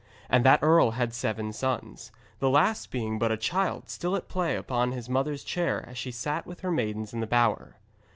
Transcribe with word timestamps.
And 0.31 0.43
the 0.43 0.57
earl 0.63 0.89
had 0.97 1.13
seven 1.13 1.53
sons, 1.53 2.11
the 2.39 2.49
last 2.49 2.89
being 2.89 3.19
but 3.19 3.31
a 3.31 3.37
child 3.37 3.87
still 3.87 4.15
at 4.15 4.27
play 4.27 4.55
about 4.55 4.93
his 4.93 5.07
mother's 5.07 5.43
chair 5.43 5.85
as 5.87 5.95
she 5.95 6.09
sat 6.09 6.47
with 6.47 6.61
her 6.61 6.71
maidens 6.71 7.13
in 7.13 7.19
the 7.19 7.27
bower. 7.27 7.75